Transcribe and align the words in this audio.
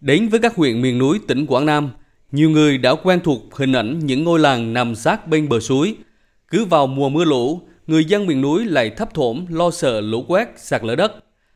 Đến 0.00 0.28
với 0.28 0.40
các 0.40 0.56
huyện 0.56 0.82
miền 0.82 0.98
núi 0.98 1.20
tỉnh 1.28 1.46
Quảng 1.46 1.66
Nam, 1.66 1.90
nhiều 2.32 2.50
người 2.50 2.78
đã 2.78 2.94
quen 2.94 3.20
thuộc 3.24 3.54
hình 3.54 3.72
ảnh 3.72 3.98
những 3.98 4.24
ngôi 4.24 4.38
làng 4.38 4.72
nằm 4.72 4.94
sát 4.94 5.28
bên 5.28 5.48
bờ 5.48 5.60
suối. 5.60 5.96
Cứ 6.48 6.64
vào 6.64 6.86
mùa 6.86 7.08
mưa 7.08 7.24
lũ, 7.24 7.60
người 7.86 8.04
dân 8.04 8.26
miền 8.26 8.40
núi 8.40 8.64
lại 8.64 8.90
thấp 8.90 9.14
thỏm 9.14 9.46
lo 9.48 9.70
sợ 9.70 10.00
lũ 10.00 10.24
quét, 10.28 10.48
sạt 10.56 10.84
lở 10.84 10.96
đất. 10.96 11.12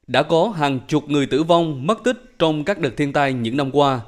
Đã 0.07 0.23
có 0.23 0.49
hàng 0.49 0.81
chục 0.89 1.09
người 1.09 1.27
tử 1.27 1.43
vong, 1.43 1.87
mất 1.87 2.05
tích 2.05 2.35
trong 2.39 2.65
các 2.65 2.79
đợt 2.79 2.97
thiên 2.97 3.13
tai 3.13 3.33
những 3.33 3.57
năm 3.57 3.71
qua. 3.71 4.01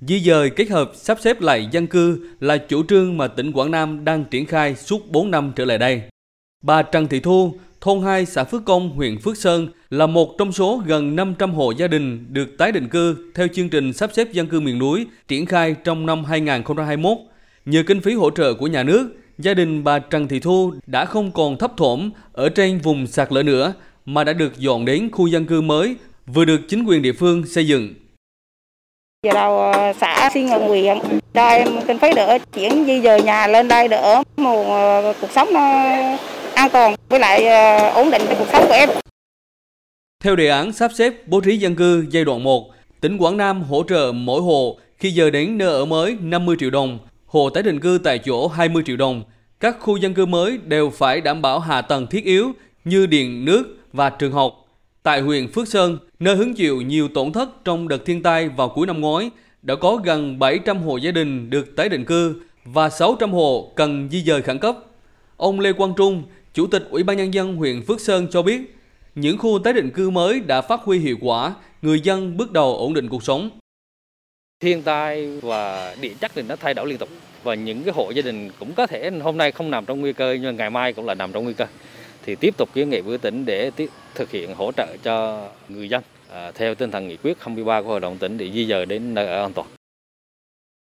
Di 0.00 0.20
dời 0.20 0.50
kết 0.50 0.68
hợp 0.68 0.92
sắp 0.94 1.18
xếp 1.20 1.40
lại 1.40 1.68
dân 1.72 1.86
cư 1.86 2.28
là 2.40 2.56
chủ 2.56 2.82
trương 2.88 3.16
mà 3.16 3.28
tỉnh 3.28 3.52
Quảng 3.52 3.70
Nam 3.70 4.04
đang 4.04 4.24
triển 4.24 4.46
khai 4.46 4.74
suốt 4.74 5.10
4 5.10 5.30
năm 5.30 5.52
trở 5.56 5.64
lại 5.64 5.78
đây. 5.78 6.02
Bà 6.62 6.82
Trần 6.82 7.08
Thị 7.08 7.20
Thu, 7.20 7.54
thôn 7.80 8.02
2 8.02 8.26
xã 8.26 8.44
Phước 8.44 8.64
Công, 8.64 8.90
huyện 8.90 9.18
Phước 9.20 9.36
Sơn 9.36 9.68
là 9.90 10.06
một 10.06 10.38
trong 10.38 10.52
số 10.52 10.82
gần 10.86 11.16
500 11.16 11.54
hộ 11.54 11.70
gia 11.70 11.86
đình 11.86 12.26
được 12.30 12.58
tái 12.58 12.72
định 12.72 12.88
cư 12.88 13.16
theo 13.34 13.46
chương 13.54 13.68
trình 13.68 13.92
sắp 13.92 14.10
xếp 14.12 14.32
dân 14.32 14.46
cư 14.46 14.60
miền 14.60 14.78
núi 14.78 15.06
triển 15.28 15.46
khai 15.46 15.74
trong 15.84 16.06
năm 16.06 16.24
2021. 16.24 17.18
Nhờ 17.64 17.82
kinh 17.86 18.00
phí 18.00 18.14
hỗ 18.14 18.30
trợ 18.30 18.54
của 18.54 18.66
nhà 18.66 18.82
nước, 18.82 19.16
gia 19.38 19.54
đình 19.54 19.84
bà 19.84 19.98
Trần 19.98 20.28
Thị 20.28 20.40
Thu 20.40 20.72
đã 20.86 21.04
không 21.04 21.32
còn 21.32 21.58
thấp 21.58 21.72
thỏm 21.76 22.10
ở 22.32 22.48
trên 22.48 22.78
vùng 22.78 23.06
sạt 23.06 23.32
lở 23.32 23.42
nữa 23.42 23.72
mà 24.06 24.24
đã 24.24 24.32
được 24.32 24.58
dọn 24.58 24.84
đến 24.84 25.10
khu 25.12 25.26
dân 25.26 25.44
cư 25.44 25.60
mới 25.60 25.96
vừa 26.26 26.44
được 26.44 26.60
chính 26.68 26.84
quyền 26.84 27.02
địa 27.02 27.12
phương 27.12 27.46
xây 27.46 27.66
dựng. 27.66 27.94
Giờ 29.26 29.32
đầu 29.34 29.58
ờ, 29.58 29.92
xã 30.00 30.30
xin 30.34 30.46
nguyện 30.46 30.66
nguyện 30.66 30.98
cho 31.34 31.48
em 31.48 31.68
kinh 31.86 31.98
phí 31.98 32.12
đỡ 32.14 32.38
chuyển 32.52 32.84
di 32.84 33.00
dời 33.00 33.22
nhà 33.22 33.46
lên 33.46 33.68
đây 33.68 33.88
đỡ 33.88 34.22
một 34.36 34.64
ờ, 34.68 35.12
cuộc 35.20 35.30
sống 35.30 35.48
nó 35.52 35.84
an 36.58 36.70
toàn 36.72 36.94
với 37.08 37.20
lại 37.20 37.46
ờ, 37.46 37.90
ổn 37.90 38.10
định 38.10 38.22
cuộc 38.38 38.46
sống 38.52 38.64
của 38.68 38.74
em. 38.74 38.88
Theo 40.24 40.36
đề 40.36 40.48
án 40.48 40.72
sắp 40.72 40.90
xếp 40.94 41.28
bố 41.28 41.40
trí 41.40 41.56
dân 41.56 41.74
cư 41.74 42.06
giai 42.10 42.24
đoạn 42.24 42.44
1, 42.44 42.70
tỉnh 43.00 43.18
Quảng 43.18 43.36
Nam 43.36 43.62
hỗ 43.62 43.82
trợ 43.88 44.12
mỗi 44.14 44.42
hộ 44.42 44.78
khi 44.96 45.10
giờ 45.10 45.30
đến 45.30 45.58
nơi 45.58 45.68
ở 45.68 45.84
mới 45.84 46.16
50 46.20 46.56
triệu 46.60 46.70
đồng, 46.70 46.98
hộ 47.26 47.50
tái 47.50 47.62
định 47.62 47.80
cư 47.80 47.98
tại 48.04 48.18
chỗ 48.18 48.48
20 48.48 48.82
triệu 48.86 48.96
đồng. 48.96 49.22
Các 49.60 49.76
khu 49.80 49.96
dân 49.96 50.14
cư 50.14 50.26
mới 50.26 50.58
đều 50.64 50.90
phải 50.90 51.20
đảm 51.20 51.42
bảo 51.42 51.58
hạ 51.60 51.82
tầng 51.82 52.06
thiết 52.06 52.24
yếu 52.24 52.52
như 52.84 53.06
điện, 53.06 53.44
nước 53.44 53.76
và 53.92 54.10
trường 54.10 54.32
học. 54.32 54.52
Tại 55.02 55.20
huyện 55.20 55.52
Phước 55.52 55.68
Sơn, 55.68 55.98
nơi 56.18 56.36
hứng 56.36 56.54
chịu 56.54 56.80
nhiều 56.80 57.08
tổn 57.14 57.32
thất 57.32 57.48
trong 57.64 57.88
đợt 57.88 58.06
thiên 58.06 58.22
tai 58.22 58.48
vào 58.48 58.68
cuối 58.68 58.86
năm 58.86 59.00
ngoái, 59.00 59.30
đã 59.62 59.74
có 59.74 59.96
gần 60.04 60.38
700 60.38 60.82
hộ 60.82 60.96
gia 60.96 61.10
đình 61.10 61.50
được 61.50 61.76
tái 61.76 61.88
định 61.88 62.04
cư 62.04 62.34
và 62.64 62.90
600 62.90 63.32
hộ 63.32 63.72
cần 63.76 64.08
di 64.10 64.22
dời 64.22 64.42
khẩn 64.42 64.58
cấp. 64.58 64.76
Ông 65.38 65.60
Lê 65.60 65.72
Quang 65.72 65.94
Trung, 65.96 66.22
Chủ 66.58 66.66
tịch 66.66 66.82
Ủy 66.90 67.02
ban 67.02 67.16
Nhân 67.16 67.34
dân 67.34 67.56
huyện 67.56 67.82
Phước 67.82 68.00
Sơn 68.00 68.28
cho 68.30 68.42
biết, 68.42 68.60
những 69.14 69.38
khu 69.38 69.58
tái 69.58 69.72
định 69.72 69.90
cư 69.90 70.10
mới 70.10 70.40
đã 70.40 70.60
phát 70.60 70.80
huy 70.80 70.98
hiệu 70.98 71.16
quả, 71.20 71.54
người 71.82 72.00
dân 72.00 72.36
bước 72.36 72.52
đầu 72.52 72.76
ổn 72.76 72.94
định 72.94 73.08
cuộc 73.08 73.22
sống. 73.22 73.50
Thiên 74.60 74.82
tai 74.82 75.40
và 75.42 75.94
địa 76.00 76.14
chất 76.20 76.30
thì 76.34 76.42
nó 76.42 76.56
thay 76.56 76.74
đổi 76.74 76.86
liên 76.86 76.98
tục 76.98 77.08
và 77.42 77.54
những 77.54 77.82
cái 77.82 77.94
hộ 77.94 78.10
gia 78.10 78.22
đình 78.22 78.50
cũng 78.58 78.72
có 78.74 78.86
thể 78.86 79.10
hôm 79.10 79.36
nay 79.36 79.52
không 79.52 79.70
nằm 79.70 79.84
trong 79.84 80.00
nguy 80.00 80.12
cơ 80.12 80.36
nhưng 80.40 80.56
ngày 80.56 80.70
mai 80.70 80.92
cũng 80.92 81.06
là 81.06 81.14
nằm 81.14 81.32
trong 81.32 81.44
nguy 81.44 81.52
cơ 81.54 81.66
thì 82.24 82.34
tiếp 82.34 82.56
tục 82.56 82.68
kiến 82.74 82.90
nghị 82.90 83.00
với 83.00 83.18
tỉnh 83.18 83.44
để 83.44 83.70
tiếp 83.70 83.90
thực 84.14 84.30
hiện 84.30 84.54
hỗ 84.54 84.72
trợ 84.72 84.96
cho 85.02 85.48
người 85.68 85.88
dân 85.88 86.02
à, 86.30 86.50
theo 86.50 86.74
tinh 86.74 86.90
thần 86.90 87.08
nghị 87.08 87.16
quyết 87.16 87.36
23 87.40 87.82
của 87.82 87.88
Hội 87.88 88.00
đồng 88.00 88.18
tỉnh 88.18 88.38
để 88.38 88.50
di 88.52 88.66
dời 88.66 88.86
đến 88.86 89.14
nơi 89.14 89.26
ở 89.26 89.42
an 89.42 89.52
toàn. 89.52 89.68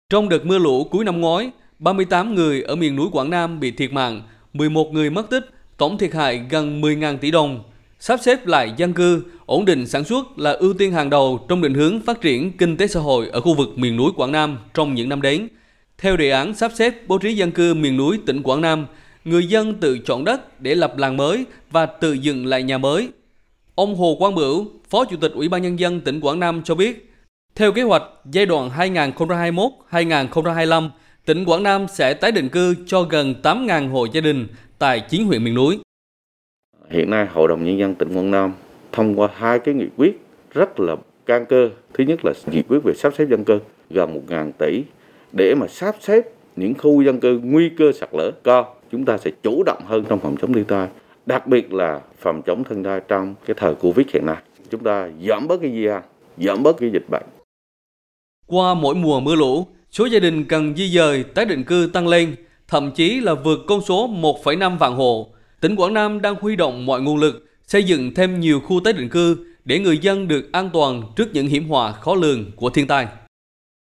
Trong 0.10 0.30
đợt 0.30 0.46
mưa 0.46 0.58
lũ 0.58 0.88
cuối 0.92 1.06
năm 1.06 1.22
ngoái, 1.22 1.52
38 1.80 2.36
người 2.36 2.62
ở 2.62 2.76
miền 2.76 2.96
núi 2.96 3.08
Quảng 3.12 3.30
Nam 3.30 3.60
bị 3.60 3.72
thiệt 3.72 3.92
mạng, 3.92 4.22
11 4.54 4.92
người 4.92 5.10
mất 5.10 5.30
tích, 5.30 5.46
tổng 5.78 5.98
thiệt 5.98 6.14
hại 6.14 6.42
gần 6.50 6.82
10.000 6.82 7.18
tỷ 7.18 7.32
đồng. 7.32 7.64
Sắp 8.00 8.20
xếp 8.24 8.48
lại 8.48 8.74
dân 8.78 8.94
cư, 8.94 9.24
ổn 9.46 9.66
định 9.66 9.88
sản 9.88 10.04
xuất 10.04 10.40
là 10.40 10.52
ưu 10.52 10.74
tiên 10.74 10.92
hàng 10.92 11.10
đầu 11.10 11.46
trong 11.50 11.62
định 11.62 11.74
hướng 11.74 12.02
phát 12.02 12.22
triển 12.22 12.58
kinh 12.58 12.78
tế 12.78 12.88
xã 12.88 13.00
hội 13.00 13.28
ở 13.28 13.42
khu 13.42 13.54
vực 13.54 13.70
miền 13.76 13.98
núi 13.98 14.12
Quảng 14.16 14.32
Nam 14.32 14.58
trong 14.74 14.94
những 14.94 15.10
năm 15.10 15.22
đến. 15.22 15.48
Theo 15.98 16.18
đề 16.18 16.30
án 16.30 16.54
sắp 16.54 16.72
xếp 16.76 17.08
bố 17.08 17.18
trí 17.18 17.34
dân 17.34 17.52
cư 17.52 17.74
miền 17.74 17.98
núi 17.98 18.20
tỉnh 18.26 18.44
Quảng 18.44 18.62
Nam, 18.62 18.86
người 19.26 19.48
dân 19.48 19.76
tự 19.80 20.00
chọn 20.00 20.26
đất 20.26 20.62
để 20.62 20.76
lập 20.76 20.98
làng 20.98 21.18
mới 21.18 21.46
và 21.72 21.86
tự 21.86 22.14
dựng 22.14 22.46
lại 22.46 22.64
nhà 22.64 22.78
mới. 22.78 23.10
Ông 23.76 23.96
Hồ 23.96 24.16
Quang 24.20 24.36
Bửu, 24.36 24.68
Phó 24.90 25.06
Chủ 25.06 25.18
tịch 25.18 25.32
Ủy 25.32 25.50
ban 25.50 25.62
Nhân 25.62 25.80
dân 25.80 26.02
tỉnh 26.02 26.20
Quảng 26.20 26.40
Nam 26.40 26.62
cho 26.64 26.76
biết, 26.76 27.14
theo 27.56 27.72
kế 27.72 27.82
hoạch 27.82 28.04
giai 28.32 28.46
đoạn 28.46 28.70
2021-2025, 29.92 30.90
tỉnh 31.26 31.46
Quảng 31.46 31.64
Nam 31.64 31.86
sẽ 31.88 32.14
tái 32.14 32.32
định 32.32 32.50
cư 32.50 32.76
cho 32.86 33.02
gần 33.02 33.36
8.000 33.44 33.90
hộ 33.90 34.06
gia 34.06 34.22
đình 34.22 34.48
tại 34.80 35.02
9 35.10 35.26
huyện 35.26 35.44
miền 35.44 35.54
núi. 35.54 35.80
Hiện 36.90 37.10
nay 37.10 37.26
Hội 37.26 37.48
đồng 37.48 37.66
Nhân 37.66 37.80
dân 37.80 37.96
tỉnh 37.96 38.14
Quảng 38.14 38.32
Nam 38.32 38.54
thông 38.92 39.20
qua 39.20 39.30
hai 39.34 39.60
cái 39.60 39.74
nghị 39.74 39.86
quyết 39.98 40.22
rất 40.52 40.80
là 40.80 40.96
can 41.26 41.46
cơ. 41.46 41.70
Thứ 41.94 42.04
nhất 42.04 42.26
là 42.26 42.34
nghị 42.52 42.62
quyết 42.62 42.80
về 42.84 42.94
sắp 42.94 43.14
xếp 43.18 43.26
dân 43.30 43.44
cư 43.44 43.60
gần 43.90 44.22
1.000 44.28 44.52
tỷ 44.58 44.84
để 45.32 45.56
mà 45.56 45.68
sắp 45.68 45.96
xếp 46.00 46.24
những 46.56 46.74
khu 46.74 47.02
dân 47.02 47.20
cư 47.20 47.40
nguy 47.44 47.70
cơ 47.78 47.92
sạt 47.92 48.10
lở 48.12 48.32
cao. 48.44 48.76
Chúng 48.92 49.06
ta 49.06 49.18
sẽ 49.18 49.32
chủ 49.44 49.64
động 49.64 49.82
hơn 49.86 50.06
trong 50.10 50.20
phòng 50.20 50.36
chống 50.42 50.54
thiên 50.54 50.66
tai, 50.66 50.88
đặc 51.26 51.48
biệt 51.48 51.74
là 51.74 52.02
phòng 52.20 52.42
chống 52.42 52.64
thiên 52.64 52.84
tai 52.84 53.02
trong 53.08 53.36
cái 53.46 53.56
thời 53.60 53.76
Covid 53.76 54.08
hiện 54.14 54.26
nay. 54.26 54.38
Chúng 54.70 54.84
ta 54.84 55.10
giảm 55.28 55.48
bớt 55.48 55.62
cái 55.62 55.72
di 55.72 55.88
hại, 55.88 56.02
giảm 56.38 56.64
bớt 56.64 56.78
cái 56.78 56.90
dịch 56.92 57.06
bệnh. 57.10 57.24
Qua 58.48 58.74
mỗi 58.74 58.96
mùa 58.96 59.20
mưa 59.20 59.36
lũ, 59.36 59.68
số 59.94 60.06
gia 60.06 60.20
đình 60.20 60.46
cần 60.46 60.76
di 60.76 60.90
dời 60.90 61.24
tái 61.24 61.46
định 61.46 61.64
cư 61.64 61.90
tăng 61.94 62.08
lên, 62.08 62.36
thậm 62.68 62.92
chí 62.92 63.20
là 63.20 63.34
vượt 63.34 63.60
con 63.68 63.82
số 63.82 64.08
1,5 64.08 64.78
vạn 64.78 64.96
hộ. 64.96 65.34
Tỉnh 65.60 65.76
Quảng 65.76 65.94
Nam 65.94 66.22
đang 66.22 66.36
huy 66.42 66.56
động 66.56 66.86
mọi 66.86 67.02
nguồn 67.02 67.18
lực 67.18 67.46
xây 67.68 67.84
dựng 67.84 68.14
thêm 68.14 68.40
nhiều 68.40 68.60
khu 68.60 68.80
tái 68.80 68.94
định 68.94 69.10
cư 69.10 69.38
để 69.66 69.80
người 69.80 69.98
dân 69.98 70.28
được 70.28 70.52
an 70.52 70.70
toàn 70.74 71.04
trước 71.16 71.34
những 71.34 71.48
hiểm 71.48 71.68
họa 71.70 71.92
khó 71.92 72.16
lường 72.16 72.52
của 72.56 72.70
thiên 72.70 72.88
tai. 72.88 73.08